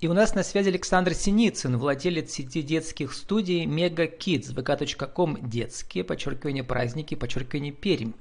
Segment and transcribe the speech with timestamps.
[0.00, 6.04] И у нас на связи Александр Синицын, владелец сети детских студий Мега Kids, vk.com детские,
[6.04, 8.12] подчеркивание праздники, подчеркивание Пермь.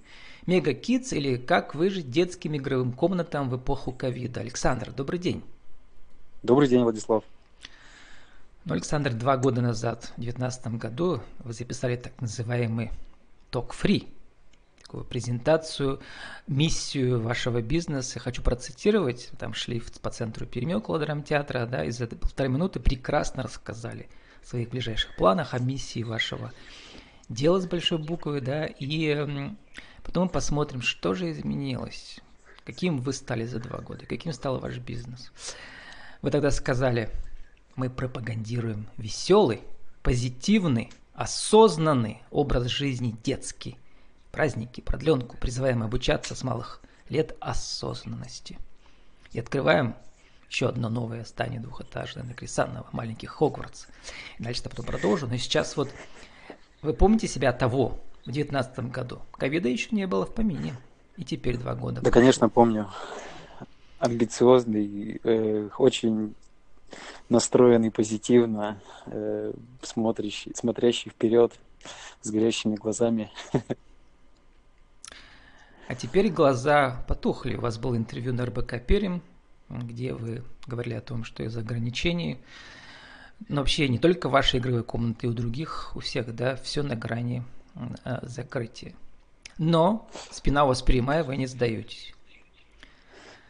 [0.46, 4.42] Мега Kids или как выжить детским игровым комнатам в эпоху ковида.
[4.42, 5.42] Александр, добрый день.
[6.44, 7.24] Добрый день, Владислав.
[8.66, 12.92] Ну, Александр, два года назад, в 2019 году, вы записали так называемый
[13.54, 14.06] Free,
[14.90, 16.00] такую презентацию,
[16.48, 18.18] миссию вашего бизнеса.
[18.18, 23.44] Хочу процитировать, там шли по центру Перми около драмтеатра, да, и за полторы минуты прекрасно
[23.44, 24.10] рассказали
[24.42, 26.52] о своих ближайших планах, о миссии вашего
[27.30, 29.54] дела с большой буквы, да, и
[30.04, 32.20] потом мы посмотрим, что же изменилось,
[32.66, 35.32] каким вы стали за два года, каким стал ваш бизнес.
[36.24, 37.12] Вы тогда сказали,
[37.76, 39.62] мы пропагандируем веселый,
[40.02, 43.78] позитивный, осознанный образ жизни детский.
[44.32, 48.58] Праздники, продленку, призываем обучаться с малых лет осознанности.
[49.32, 49.96] И открываем
[50.50, 53.88] еще одно новое здание двухэтажное на Крисанного, маленький Хогвартс.
[54.40, 55.28] Дальше-то потом продолжу.
[55.28, 55.90] Но сейчас вот
[56.82, 59.22] вы помните себя того в девятнадцатом году?
[59.34, 60.76] Ковида еще не было в помине.
[61.18, 62.02] И теперь два года.
[62.02, 62.90] Да, конечно, помню.
[64.00, 66.34] Амбициозный, э, очень
[67.28, 71.54] настроенный позитивно, э, смотрящий, смотрящий вперед
[72.22, 73.32] с горящими глазами.
[75.90, 77.56] А теперь глаза потухли.
[77.56, 79.24] У вас было интервью на РБК Перим,
[79.70, 82.38] где вы говорили о том, что из ограничений,
[83.48, 86.96] но вообще не только вашей игровой комнате, и у других, у всех, да, все на
[86.96, 87.42] грани
[88.06, 88.94] э, закрытия.
[89.58, 92.14] Но спина у вас прямая, вы не сдаетесь.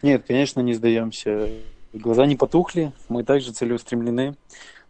[0.02, 1.50] Нет, конечно, не сдаемся.
[1.92, 4.38] Глаза не потухли, мы также целеустремлены.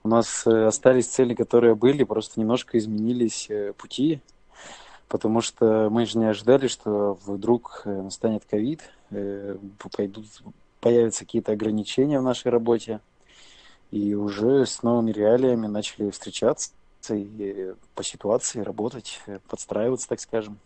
[0.03, 4.21] У нас э, остались цели, которые были, просто немножко изменились э, пути,
[5.09, 8.81] потому что мы же не ожидали, что вдруг э, настанет ковид,
[9.91, 10.27] пойдут,
[10.79, 13.01] появятся какие-то ограничения в нашей работе,
[13.91, 16.71] и уже с новыми реалиями начали встречаться
[17.09, 20.59] и по ситуации работать, подстраиваться, так скажем.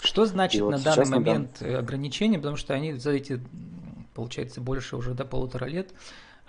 [0.00, 1.78] Что значит и на вот данный момент да.
[1.78, 3.40] ограничения, потому что они за эти
[4.18, 5.94] получается, больше уже до полутора лет,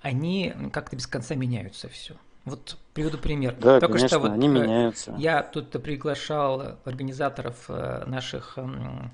[0.01, 2.15] они как-то без конца меняются все.
[2.49, 3.55] Вот приведу пример.
[3.55, 5.15] Да, Только конечно, что вот они э, меняются.
[5.17, 9.11] Я тут приглашал организаторов э, наших эм,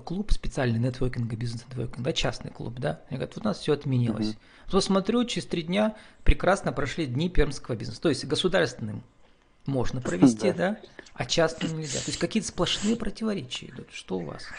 [0.00, 3.00] клуб специальный нетворкинга, бизнес-нетворкинг, да, частный клуб, да.
[3.08, 4.30] Они говорят, вот у нас все отменилось.
[4.30, 4.36] Угу.
[4.72, 5.94] Вот смотрю, через три дня
[6.24, 8.00] прекрасно прошли дни пермского бизнеса.
[8.00, 9.02] То есть государственным
[9.66, 10.78] можно провести, да,
[11.14, 12.00] а частным нельзя.
[12.00, 13.88] То есть какие-то сплошные противоречия идут.
[13.92, 14.44] Что у вас?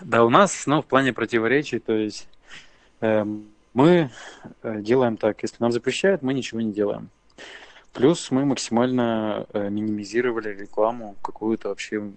[0.00, 2.28] Да, у нас, ну, в плане противоречий, то есть
[3.00, 3.24] э,
[3.76, 4.10] мы
[4.62, 7.10] э, делаем так, если нам запрещают, мы ничего не делаем.
[7.92, 12.10] Плюс мы максимально э, минимизировали рекламу какую-то вообще,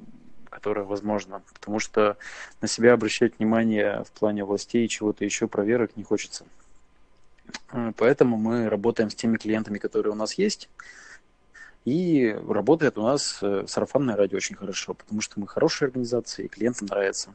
[0.49, 2.15] которая возможна, потому что
[2.61, 6.45] на себя обращать внимание в плане властей и чего-то еще проверок не хочется.
[7.73, 10.69] Э, поэтому мы работаем с теми клиентами, которые у нас есть.
[11.83, 16.87] И работает у нас сарафанное радио очень хорошо, потому что мы хорошая организация, и клиентам
[16.87, 17.33] нравится.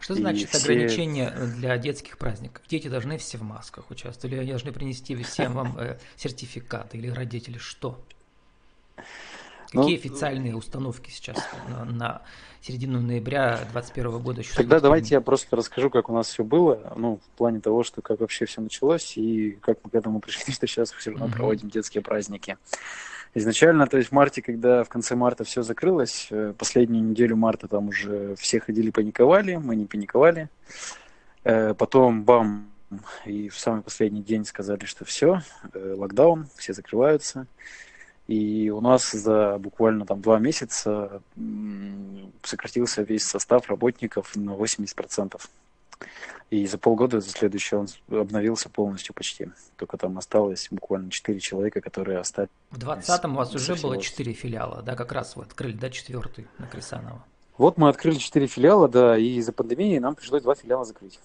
[0.00, 0.58] Что значит все...
[0.58, 2.62] ограничение для детских праздников?
[2.68, 7.08] Дети должны все в масках участвовать, или они должны принести всем вам э, сертификаты, или
[7.08, 8.02] родители что?
[9.66, 11.38] Какие ну, официальные установки сейчас
[11.68, 12.22] на, на
[12.60, 14.42] середину ноября 2021 года?
[14.56, 18.02] Тогда давайте я просто расскажу, как у нас все было, ну, в плане того, что
[18.02, 21.34] как вообще все началось и как мы к этому пришли, что сейчас все равно угу.
[21.34, 22.58] проводим детские праздники.
[23.32, 27.68] Изначально, то есть в марте, когда в конце марта все закрылось, э, последнюю неделю марта
[27.68, 30.48] там уже все ходили, паниковали, мы не паниковали.
[31.44, 32.70] Э, потом, бам,
[33.24, 35.42] и в самый последний день сказали, что все,
[35.74, 37.46] э, локдаун, все закрываются.
[38.26, 41.22] И у нас за буквально там два месяца
[42.42, 45.40] сократился весь состав работников на 80%.
[46.50, 49.50] И за полгода, за следующий он обновился полностью почти.
[49.76, 52.50] Только там осталось буквально 4 человека, которые остались.
[52.70, 56.48] В 20-м у вас уже было 4 филиала, да, как раз вы открыли, да, четвертый
[56.58, 57.24] на Крисанова.
[57.56, 61.20] Вот мы открыли 4 филиала, да, и из-за пандемии нам пришлось два филиала закрыть.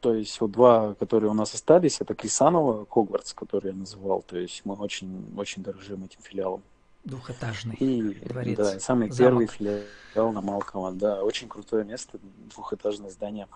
[0.00, 4.22] То есть вот два, которые у нас остались, это Крисанова, Хогвартс, который я называл.
[4.22, 6.62] То есть мы очень, очень дорожим этим филиалом.
[7.04, 8.58] Двухэтажный и, дворец.
[8.58, 9.18] Да, самый Замок.
[9.18, 10.92] первый филиал на Малкова.
[10.92, 12.18] Да, очень крутое место,
[12.54, 13.48] двухэтажное здание.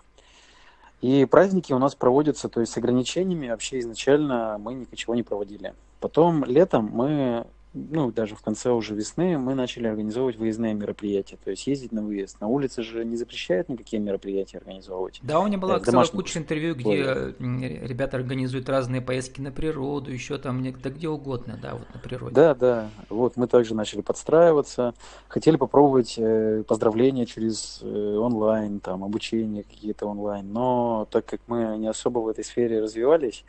[1.01, 5.75] И праздники у нас проводятся, то есть с ограничениями вообще изначально мы ничего не проводили.
[5.99, 7.45] Потом летом мы
[7.75, 12.01] ну, даже в конце уже весны мы начали организовывать выездные мероприятия, то есть ездить на
[12.01, 12.39] выезд.
[12.39, 15.19] На улице же не запрещают никакие мероприятия организовывать.
[15.21, 20.37] Да, у меня была целая куча интервью, где ребята организуют разные поездки на природу, еще
[20.37, 22.33] там, да где угодно, да, вот на природе.
[22.33, 24.93] Да, да, вот мы также начали подстраиваться,
[25.27, 31.77] хотели попробовать э, поздравления через э, онлайн, там, обучение какие-то онлайн, но так как мы
[31.77, 33.43] не особо в этой сфере развивались,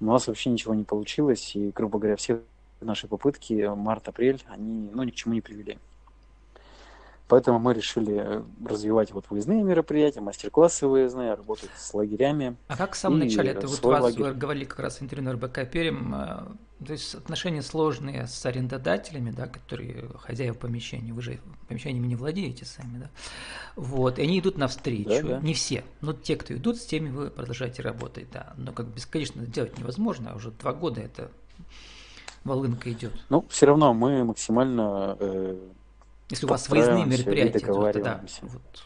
[0.00, 2.40] у нас вообще ничего не получилось, и, грубо говоря, все
[2.80, 5.78] наши попытки март-апрель, они ну, ни к чему не привели.
[7.30, 12.56] Поэтому мы решили э, развивать вот выездные мероприятия, мастер-классы выездные, работать с лагерями.
[12.66, 14.32] А как в самом начале, это вот вас лагерь.
[14.32, 19.30] говорили как раз в интервью на РБК Перем, э, то есть отношения сложные с арендодателями,
[19.30, 21.38] да, которые хозяева помещения, вы же
[21.68, 23.10] помещениями не владеете сами, да,
[23.76, 25.40] вот, и они идут навстречу, да, да.
[25.40, 29.46] не все, но те, кто идут, с теми вы продолжаете работать, да, но как бесконечно
[29.46, 31.30] делать невозможно, а уже два года это
[32.44, 33.12] волынка идет.
[33.28, 35.58] Ну, все равно мы максимально э,
[36.30, 38.42] Если у вас выездные мероприятия, договариваемся.
[38.42, 38.84] Да, вот.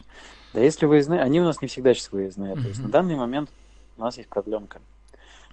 [0.53, 2.53] да, если выездные, они у нас не всегда сейчас выездные.
[2.53, 2.61] Угу.
[2.61, 3.49] То есть на данный момент
[3.97, 4.81] у нас есть продленка.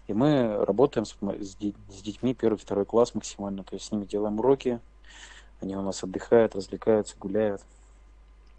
[0.09, 3.63] И мы работаем с, с, с детьми первый, второй класс максимально.
[3.63, 4.81] То есть с ними делаем уроки,
[5.61, 7.63] они у нас отдыхают, развлекаются, гуляют.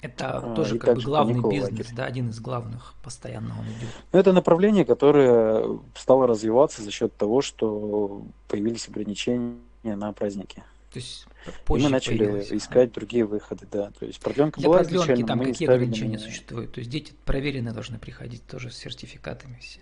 [0.04, 1.96] Это а, тоже как бы главный бизнес, лагерь.
[1.96, 3.90] да, один из главных, постоянно он идет.
[4.12, 10.62] Ну, это направление, которое стало развиваться за счет того, что появились ограничения на праздники.
[10.92, 12.94] То есть и мы начали искать а?
[12.94, 13.92] другие выходы, да.
[13.98, 16.24] То есть продленка Для была продленки там какие ограничения на...
[16.24, 16.74] существуют?
[16.74, 19.80] То есть дети проверенные должны приходить тоже с сертификатами все.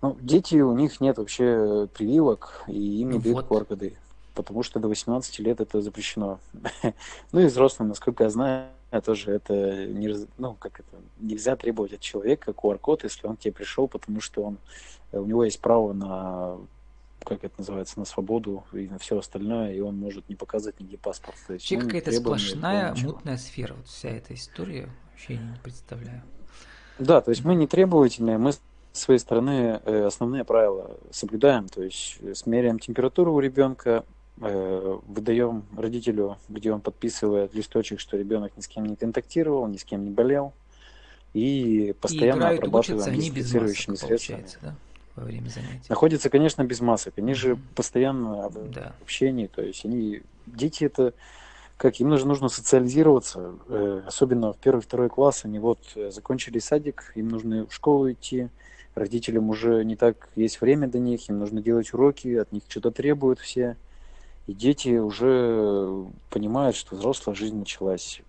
[0.00, 3.68] Ну, дети, у них нет вообще прививок, и им не ну, дают вот.
[3.70, 3.94] qr
[4.34, 6.40] потому что до 18 лет это запрещено.
[7.32, 8.68] ну и взрослым, насколько я знаю,
[9.00, 13.52] тоже это не, ну, как это, нельзя требовать от человека QR-код, если он к тебе
[13.52, 14.58] пришел, потому что он,
[15.12, 16.58] э, у него есть право на
[17.24, 20.98] как это называется, на свободу и на все остальное, и он может не показывать нигде
[20.98, 21.36] паспорт.
[21.46, 26.22] То есть, вообще какая-то сплошная мутная сфера, вот вся эта история, вообще не представляю.
[26.98, 28.60] Да, то есть мы не требовательные, мы с
[28.92, 34.04] своей стороны э, основные правила соблюдаем, то есть э, смеряем температуру у ребенка,
[34.42, 39.84] выдаем родителю, где он подписывает листочек, что ребенок ни с кем не контактировал, ни с
[39.84, 40.52] кем не болел,
[41.32, 44.46] и постоянно и обрабатываем дезинфицирующими средствами.
[44.60, 44.74] Да?
[45.16, 45.86] во время занятий.
[45.88, 47.14] Находятся, конечно, без масок.
[47.18, 48.94] Они же постоянно в да.
[49.02, 49.46] общении.
[49.46, 51.14] То есть они, дети это,
[51.76, 55.44] как им нужно, нужно социализироваться, э, особенно в первый, второй класс.
[55.44, 58.48] Они вот э, закончили садик, им нужно в школу идти,
[58.94, 62.90] родителям уже не так есть время до них, им нужно делать уроки, от них что-то
[62.90, 63.76] требуют все.
[64.46, 68.22] И дети уже понимают, что взрослая жизнь началась.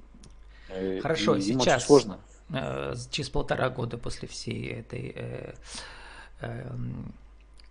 [0.69, 2.19] Э, Хорошо, и сейчас, сложно.
[2.49, 5.53] Э, через полтора года после всей этой, э,
[6.41, 6.71] э,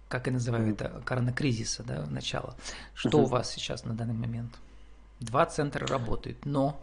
[0.08, 0.72] как я называю mm.
[0.72, 2.56] это, коронакризиса, да, начала,
[2.94, 3.22] что mm-hmm.
[3.22, 4.52] у вас сейчас на данный момент?
[5.20, 6.76] Два центра работают, но...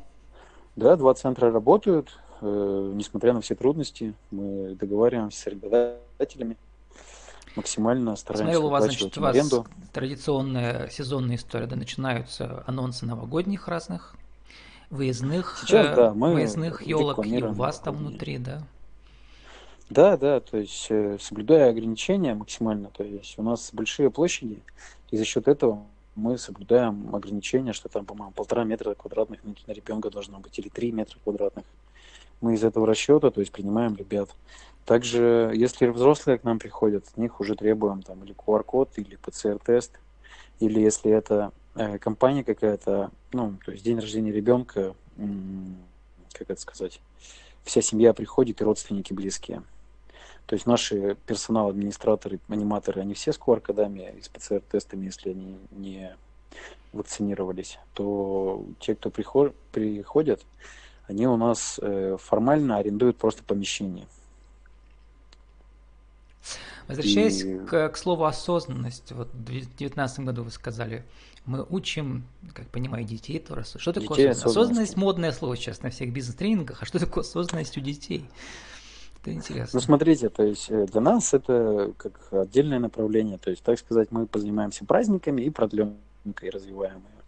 [0.77, 6.55] Да, два центра работают, э, несмотря на все трудности, мы договариваемся с арендодателями
[7.59, 9.67] максимально стараемся Смотрел, у вас, значит, у вас аренду.
[9.93, 14.15] традиционная сезонная история, да, начинаются анонсы новогодних разных,
[14.89, 18.63] выездных, Сейчас, э, да, мы выездных елок, и у вас там внутри, да?
[19.89, 24.59] Да, да, то есть э, соблюдая ограничения максимально, то есть у нас большие площади,
[25.11, 25.83] и за счет этого
[26.15, 30.91] мы соблюдаем ограничения, что там, по-моему, полтора метра квадратных на ребенка должно быть, или три
[30.91, 31.65] метра квадратных.
[32.41, 34.29] Мы из этого расчета, то есть принимаем ребят.
[34.85, 39.99] Также, если взрослые к нам приходят, от них уже требуем там или QR-код, или ПЦР-тест,
[40.59, 44.95] или если это э, компания какая-то, ну, то есть день рождения ребенка,
[46.33, 47.01] как это сказать,
[47.63, 49.63] вся семья приходит и родственники близкие.
[50.45, 55.59] То есть наши персонал, администраторы, аниматоры, они все с QR-кодами и с ПЦР-тестами, если они
[55.69, 56.15] не
[56.93, 60.43] вакцинировались, то те, кто приход, приходят,
[61.09, 64.05] они у нас э, формально арендуют просто помещение.
[66.87, 67.59] Возвращаясь и...
[67.59, 71.03] к, к слову осознанность, вот в 2019 году вы сказали,
[71.45, 73.63] мы учим, как понимаю, детей тоже.
[73.77, 74.57] Что такое детей осознанность?
[74.57, 78.25] Осознанность модное слово сейчас на всех бизнес-тренингах, а что такое осознанность у детей?
[79.21, 79.71] Это интересно.
[79.73, 83.37] Ну, смотрите, то есть э, для нас это как отдельное направление.
[83.37, 87.18] То есть, так сказать, мы позанимаемся праздниками и продленкой развиваем ее.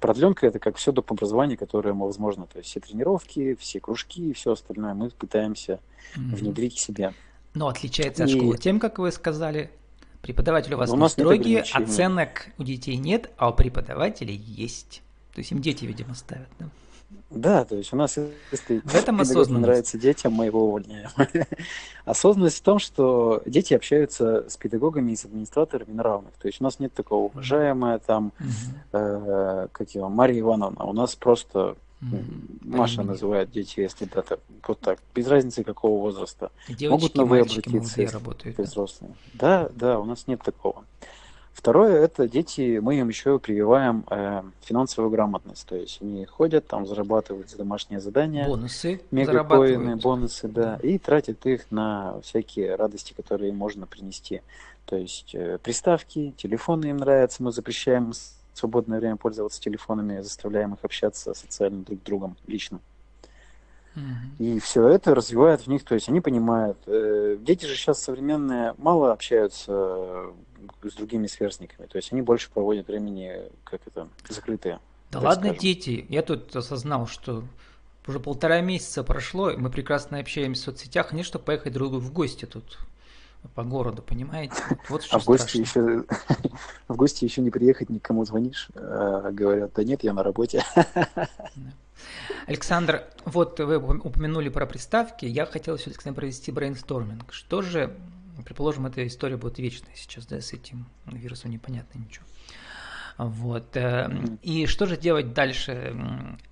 [0.00, 1.10] Продленка это как все доп.
[1.10, 2.46] образование, которое возможно.
[2.46, 5.80] То есть все тренировки, все кружки и все остальное мы пытаемся
[6.14, 6.34] mm-hmm.
[6.36, 7.14] внедрить к себе.
[7.54, 9.70] Но отличается от школы тем, как вы сказали,
[10.22, 15.02] преподаватели у вас не строгие, оценок у детей нет, а у преподавателей есть.
[15.34, 16.68] То есть им дети, видимо, ставят, да?
[17.30, 18.16] Да, то есть у нас,
[18.52, 19.66] если в этом осознанность.
[19.66, 21.10] нравится детям, мы его увольняем.
[22.06, 26.32] осознанность в том, что дети общаются с педагогами и с администраторами на равных.
[26.40, 28.32] То есть у нас нет такого уважаемая там,
[28.92, 30.84] э, как его, Мария Ивановна.
[30.84, 31.76] У нас просто
[32.62, 36.52] Маша называет дети, если да, так, вот так, без разницы какого возраста.
[36.68, 38.62] Девочки, Могут на вы обратиться, если работают, да?
[38.62, 39.14] взрослые.
[39.34, 40.84] Да, да, у нас нет такого.
[41.58, 45.66] Второе, это дети, мы им еще прививаем э, финансовую грамотность.
[45.66, 48.46] То есть они ходят, там зарабатывают за домашние задания.
[48.46, 50.78] Бонусы Мегакоины, бонусы, да.
[50.84, 54.42] И тратят их на всякие радости, которые им можно принести.
[54.86, 58.12] То есть э, приставки, телефоны им нравятся, мы запрещаем
[58.54, 62.78] свободное время пользоваться телефонами, заставляем их общаться социально друг с другом лично.
[64.38, 66.78] И все это развивает в них, то есть они понимают.
[66.86, 70.26] Э, дети же сейчас современные мало общаются
[70.82, 74.78] с другими сверстниками, то есть они больше проводят времени, как это, закрытые.
[75.10, 75.60] Да ладно, скажем.
[75.60, 77.42] дети, я тут осознал, что
[78.06, 82.12] уже полтора месяца прошло, мы прекрасно общаемся в соцсетях, не чтобы поехать друг другу в
[82.12, 82.78] гости тут
[83.54, 84.54] по городу, понимаете?
[84.88, 86.04] Вот что а в гости еще
[86.88, 90.64] в гости еще не приехать, никому звонишь, а говорят, да нет, я на работе.
[92.46, 97.32] Александр, вот вы упомянули про приставки, я хотел все-таки провести брейнсторминг.
[97.32, 97.94] Что же,
[98.44, 102.24] предположим, эта история будет вечной сейчас, да, с этим вирусом непонятно ничего.
[103.18, 103.76] Вот.
[103.76, 104.08] Э,
[104.42, 105.94] и что же делать дальше?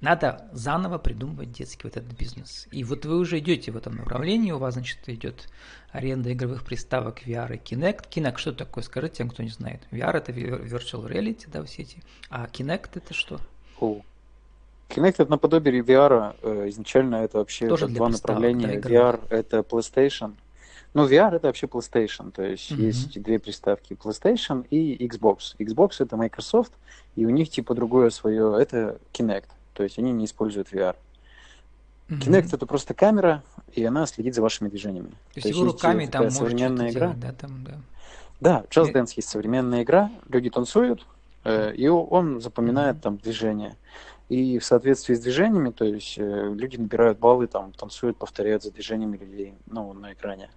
[0.01, 2.67] Надо заново придумывать детский вот этот бизнес.
[2.73, 5.49] И вот вы уже идете в этом направлении, у вас, значит, идет
[5.93, 8.09] аренда игровых приставок VR и Kinect.
[8.11, 8.83] Kinect что такое?
[8.83, 9.81] Скажите тем, кто не знает.
[9.93, 12.03] VR это Virtual Reality, да, все эти.
[12.31, 13.39] А Kinect это что?
[13.81, 14.01] О.
[14.89, 16.35] Kinect это наподобие VR.
[16.43, 18.81] Э, изначально это вообще Тоже два направления.
[18.81, 20.35] Да, VR это PlayStation,
[20.97, 22.81] ну, VR это вообще PlayStation, то есть mm-hmm.
[22.81, 25.55] есть две приставки PlayStation и Xbox.
[25.59, 26.73] Xbox это Microsoft,
[27.17, 30.97] и у них типа другое свое, это Kinect, то есть они не используют VR.
[32.09, 32.19] Mm-hmm.
[32.19, 33.43] Kinect это просто камера,
[33.75, 35.11] и она следит за вашими движениями.
[35.35, 37.09] То, то есть вы руками там современная игра.
[37.09, 37.75] Делать, да, там, да.
[38.41, 41.07] Да, Just Dance есть современная игра, люди танцуют,
[41.45, 43.01] э, и он запоминает mm-hmm.
[43.01, 43.77] там движения.
[44.29, 48.73] И в соответствии с движениями, то есть э, люди набирают баллы, там танцуют, повторяют за
[48.73, 50.51] движениями людей, ну, на экране.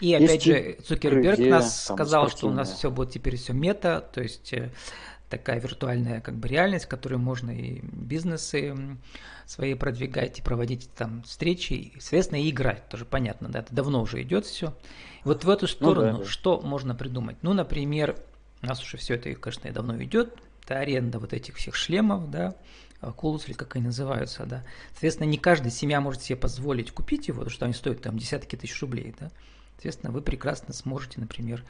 [0.00, 4.00] И опять же, Цукерберг где, нас сказал, что у нас все будет теперь все мета,
[4.00, 4.70] то есть э,
[5.30, 8.74] такая виртуальная как бы реальность, в которой можно и бизнесы
[9.46, 14.02] свои продвигать, и проводить там встречи, и, соответственно, и играть, тоже понятно, да, это давно
[14.02, 14.74] уже идет все.
[15.24, 16.30] Вот в эту сторону ну, да, да.
[16.30, 17.36] что можно придумать?
[17.42, 18.16] Ну, например,
[18.62, 22.30] у нас уже все это, конечно, и давно идет, это аренда вот этих всех шлемов,
[22.30, 22.54] да,
[23.08, 24.62] Oculus или как они называются, да.
[24.92, 28.56] Соответственно, не каждая семья может себе позволить купить его, потому что они стоят там десятки
[28.56, 29.30] тысяч рублей, да.
[29.76, 31.62] Соответственно, вы прекрасно сможете, например,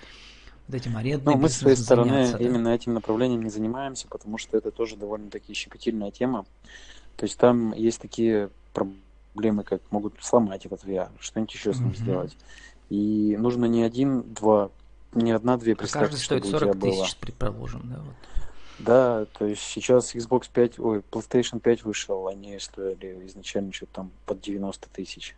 [0.68, 2.38] вот этим арендным Но мы с своей стороны да?
[2.38, 6.44] именно этим направлением не занимаемся, потому что это тоже довольно-таки щепетильная тема.
[7.16, 11.90] То есть там есть такие проблемы, как могут сломать этот VR, что-нибудь еще с ним
[11.90, 11.96] mm-hmm.
[11.96, 12.36] сделать.
[12.90, 14.70] И нужно не один, два,
[15.12, 17.96] не одна-две а приставки, каждый стоит 40 тысяч, предположим, да?
[17.98, 18.14] Вот.
[18.78, 24.10] Да, то есть сейчас Xbox 5, ой, PlayStation 5 вышел, они стоили изначально что-то там
[24.26, 25.34] под 90 тысяч.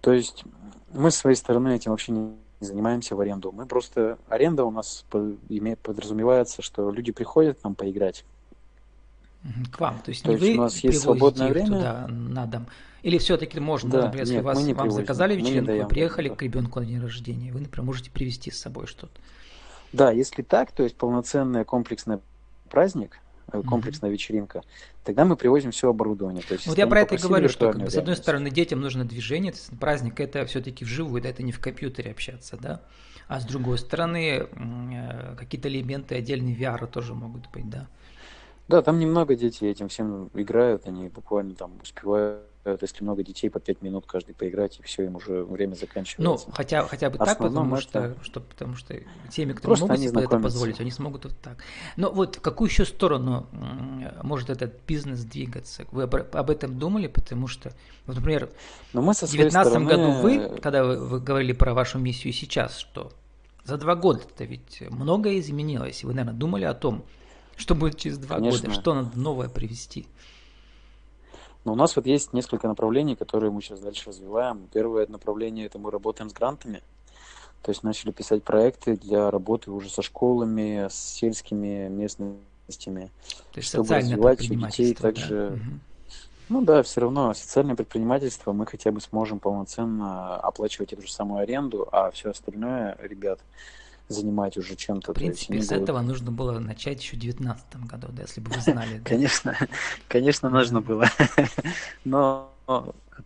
[0.00, 0.44] То есть
[0.92, 3.52] мы с своей стороны этим вообще не занимаемся в аренду.
[3.52, 8.24] Мы просто аренда у нас подразумевается, что люди приходят к нам поиграть.
[9.70, 12.46] К вам, то есть то не есть вы у нас есть свободное время туда на
[12.46, 12.66] дом.
[13.02, 16.80] Или все-таки можно, да, например, если нет, вас, вам заказали вечеринку, вы приехали к ребенку
[16.80, 19.20] на день рождения, вы, например, можете привезти с собой что-то.
[19.94, 22.18] Да, если так, то есть полноценный комплексный
[22.70, 23.20] праздник,
[23.52, 24.12] Э, комплексная mm-hmm.
[24.12, 24.62] вечеринка,
[25.04, 26.42] тогда мы привозим все оборудование.
[26.42, 28.80] То есть, вот я про это и говорю, что как бы, с одной стороны детям
[28.80, 32.80] нужно движение, то есть праздник это все-таки вживую, да, это не в компьютере общаться, да,
[33.28, 37.86] а с другой стороны э, какие-то элементы отдельные VR тоже могут быть, да.
[38.66, 43.60] Да, там немного дети этим всем играют, они буквально там успевают если много детей по
[43.60, 46.46] 5 минут каждый поиграть, и все, им уже время заканчивается.
[46.48, 48.94] Ну, хотя, хотя бы так, потому что, что, потому что
[49.30, 51.58] теми, кто Просто могут себе это позволить, они смогут вот так.
[51.96, 53.46] Но вот в какую еще сторону
[54.22, 55.86] может этот бизнес двигаться?
[55.90, 57.06] Вы об, об этом думали?
[57.06, 57.72] Потому что,
[58.06, 58.50] вот, например,
[58.92, 59.90] Но мы со в 2019 стороны...
[59.90, 63.12] году вы, когда вы, вы говорили про вашу миссию сейчас, что
[63.64, 67.04] за два года-то ведь многое изменилось, и вы, наверное, думали о том,
[67.56, 68.68] что будет через два Конечно.
[68.68, 70.06] года, что надо новое привести.
[71.64, 74.68] Но у нас вот есть несколько направлений, которые мы сейчас дальше развиваем.
[74.72, 76.82] Первое направление– это мы работаем с грантами.
[77.62, 83.10] То есть начали писать проекты для работы уже со школами, с сельскими местностями,
[83.52, 85.50] То есть чтобы развивать у детей также...
[85.50, 85.58] Да.
[86.50, 91.40] Ну да, все равно социальное предпринимательство мы хотя бы сможем полноценно оплачивать эту же самую
[91.40, 93.40] аренду, а все остальное, ребят,
[94.08, 95.12] занимать уже чем-то.
[95.12, 98.60] В принципе, с этого нужно было начать еще в 2019 году, да, если бы вы
[98.60, 98.98] знали.
[99.04, 99.56] Конечно,
[100.08, 101.08] конечно, нужно было.
[102.04, 102.50] Но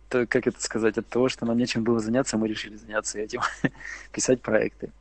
[0.09, 3.41] как это сказать, от того, что нам нечем было заняться, мы решили заняться этим,
[4.11, 4.91] писать проекты.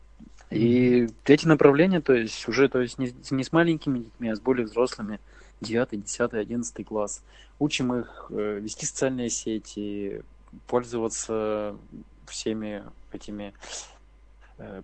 [0.50, 4.40] И эти направления, то есть уже, то есть не, не с маленькими детьми, а с
[4.40, 5.20] более взрослыми,
[5.60, 7.22] 9, 10, 11 класс.
[7.58, 10.22] Учим их э, вести социальные сети,
[10.66, 11.76] пользоваться
[12.26, 12.82] всеми
[13.12, 13.52] этими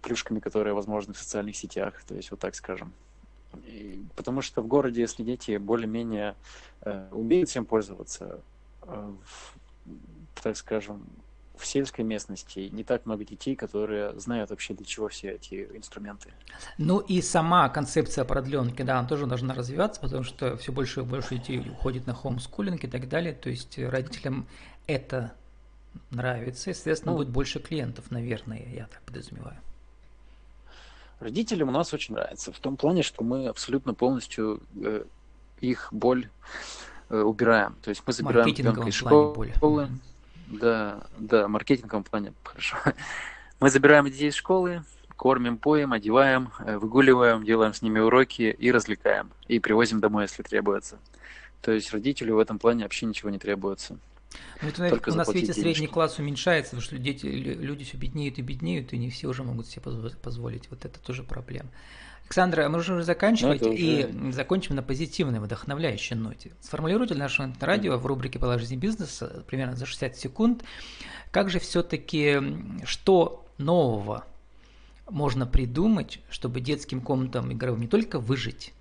[0.03, 2.93] плюшками, которые возможны в социальных сетях, то есть вот так скажем.
[3.67, 6.35] И, потому что в городе, если дети более-менее
[6.83, 8.41] э, умеют всем пользоваться,
[8.83, 9.55] э, в,
[10.43, 11.05] так скажем,
[11.57, 16.33] в сельской местности не так много детей, которые знают вообще для чего все эти инструменты.
[16.79, 21.05] Ну и сама концепция продленки, да, она тоже должна развиваться, потому что все больше и
[21.05, 23.33] больше детей уходит на хоумскулинг и так далее.
[23.35, 24.49] То есть родителям
[24.87, 25.33] это
[26.11, 29.57] нравится, и, соответственно, ну, будет больше клиентов, наверное, я так подразумеваю.
[31.21, 35.05] Родителям у нас очень нравится, в том плане, что мы абсолютно полностью э,
[35.61, 36.29] их боль
[37.09, 37.77] э, убираем.
[37.83, 39.53] То есть мы забираем ребенка из школы.
[39.61, 39.89] Боль.
[40.49, 42.77] Да, да, маркетинговом плане хорошо.
[43.61, 44.85] Мы забираем детей из школы,
[45.17, 49.31] кормим, поем, одеваем, э, выгуливаем, делаем с ними уроки и развлекаем.
[49.49, 50.99] И привозим домой, если требуется.
[51.63, 53.97] То есть родителю в этом плане вообще ничего не требуется.
[54.63, 55.61] Ну, это, Только у нас, видите, денежки.
[55.61, 59.43] средний класс уменьшается, потому что дети, люди все беднеют и беднеют, и не все уже
[59.43, 59.83] могут себе
[60.23, 60.71] позволить.
[60.71, 61.71] Вот это тоже проблема.
[62.25, 63.79] Александр, а мы уже заканчивать ну, уже...
[63.79, 66.53] и закончим на позитивной, вдохновляющей ноте.
[66.61, 70.65] Сформулируйте нашего радио в рубрике «Положи жизни бизнеса» примерно за 60 секунд,
[71.31, 72.41] как же все-таки,
[72.85, 74.25] что нового
[75.09, 78.73] можно придумать, чтобы детским комнатам игровым не только выжить,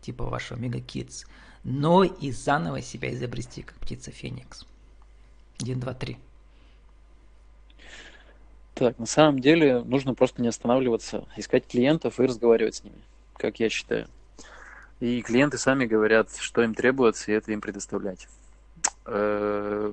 [0.00, 1.26] типа вашего Мега Kids,
[1.64, 4.64] но и заново себя изобрести, как птица Феникс.
[5.62, 6.18] Один, два, три.
[8.74, 13.00] Так, на самом деле нужно просто не останавливаться, искать клиентов и разговаривать с ними,
[13.36, 14.08] как я считаю.
[14.98, 18.26] И клиенты сами говорят, что им требуется, и это им предоставлять.
[19.06, 19.92] Э,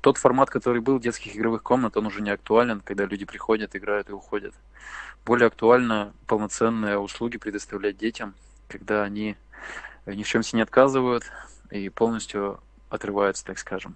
[0.00, 4.08] тот формат, который был детских игровых комнат, он уже не актуален, когда люди приходят, играют
[4.08, 4.54] и уходят.
[5.24, 8.34] Более актуально полноценные услуги предоставлять детям,
[8.66, 9.36] когда они
[10.06, 11.22] ни в чем себе не отказывают
[11.70, 12.58] и полностью
[12.90, 13.94] отрываются, так скажем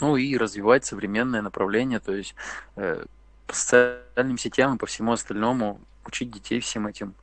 [0.00, 2.34] ну и развивать современное направление, то есть
[2.76, 3.04] э,
[3.46, 7.14] по социальным сетям и по всему остальному учить детей всем этим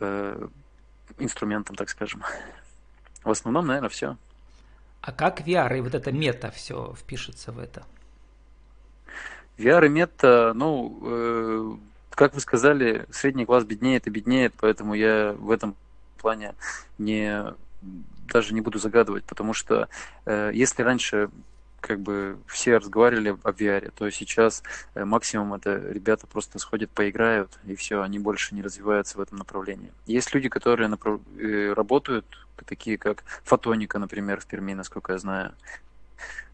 [0.00, 0.48] э,
[1.18, 2.22] инструментам, так скажем.
[3.24, 4.16] В основном, наверное, все.
[5.00, 7.84] А как VR и вот это мета все впишется в это?
[9.58, 11.76] VR и мета, ну, э,
[12.10, 15.76] как вы сказали, средний класс беднеет и беднеет, поэтому я в этом
[16.18, 16.54] плане
[16.98, 17.54] не
[18.32, 19.88] даже не буду загадывать, потому что
[20.24, 21.30] э, если раньше
[21.82, 24.62] как бы все разговаривали об VR, то сейчас
[24.94, 29.36] э, максимум это ребята просто сходят, поиграют, и все, они больше не развиваются в этом
[29.36, 29.92] направлении.
[30.06, 31.20] Есть люди, которые направ...
[31.38, 32.24] Э, работают,
[32.64, 35.52] такие как Фотоника, например, в Перми, насколько я знаю.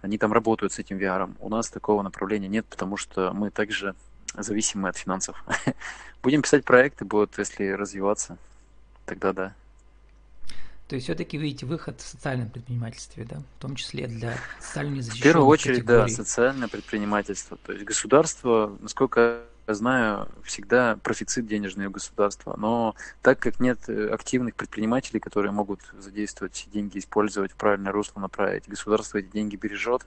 [0.01, 1.31] Они там работают с этим VR.
[1.39, 3.95] У нас такого направления нет, потому что мы также
[4.35, 5.45] зависимы от финансов.
[6.23, 8.39] Будем писать проекты, будут, если развиваться,
[9.07, 9.55] тогда да.
[10.89, 15.21] То есть все-таки видите выход в социальном предпринимательстве, да, в том числе для социально незащищенных
[15.21, 16.01] В первую очередь, категорий.
[16.01, 17.59] да, социальное предпринимательство.
[17.59, 22.57] То есть государство, насколько я знаю, всегда профицит денежный у государства.
[22.57, 27.93] Но так как нет э, активных предпринимателей, которые могут задействовать все деньги, использовать в правильное
[27.93, 30.07] русло направить, государство эти деньги бережет,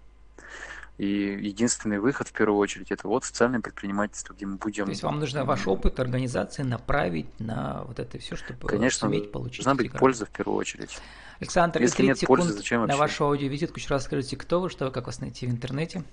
[1.02, 4.86] и единственный выход, в первую очередь, это вот социальное предпринимательство, где мы будем...
[4.86, 9.32] То есть вам нужно ваш опыт организации направить на вот это все, чтобы Конечно, суметь
[9.32, 10.00] получить должна быть грант.
[10.00, 10.96] польза в первую очередь.
[11.40, 12.94] Александр, Если нет секунд пользы, зачем вообще?
[12.94, 16.04] на вашу аудиовизитку еще раз скажите, кто вы, что вы, как вас найти в интернете?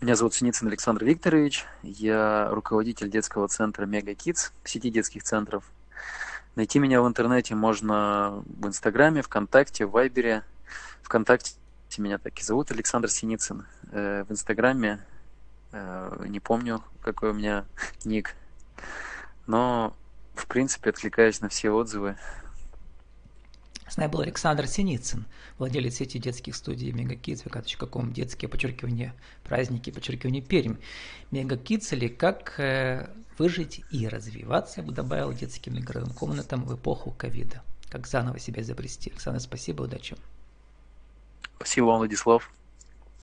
[0.00, 1.66] Меня зовут Синицын Александр Викторович.
[1.82, 5.64] Я руководитель детского центра Мега Kids, сети детских центров.
[6.56, 10.44] Найти меня в интернете можно в Инстаграме, ВКонтакте, в Вайбере.
[11.02, 11.52] ВКонтакте
[11.96, 13.66] меня так и зовут, Александр Синицын.
[13.90, 15.00] Э, в Инстаграме
[15.72, 17.64] э, не помню, какой у меня
[18.04, 18.34] ник.
[19.46, 19.96] Но,
[20.34, 22.16] в принципе, откликаюсь на все отзывы.
[23.88, 25.24] С нами был Александр Синицын,
[25.56, 30.76] владелец сети детских студий Мегакидс, vk.com, детские, подчеркивание, праздники, подчеркивание, Пермь.
[31.30, 37.12] Мегакидс или как э, выжить и развиваться, я бы добавил, детским игровым комнатам в эпоху
[37.12, 37.62] ковида.
[37.88, 39.10] Как заново себя изобрести.
[39.10, 40.16] Александр, спасибо, удачи.
[41.56, 42.50] Спасибо вам, Владислав.